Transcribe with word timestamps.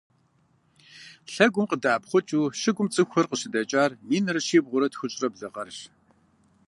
Лъэгум 1.33 1.65
къыдэӏэпхъукӏыу 1.69 2.53
щыгум 2.59 2.87
цӏыхухэр 2.93 3.27
къыщыдэкӏар 3.29 3.91
минрэ 4.07 4.39
щибгъурэ 4.45 4.87
тхущӏрэ 4.91 5.27
блы 5.33 5.47
гъэрщ. 5.53 5.79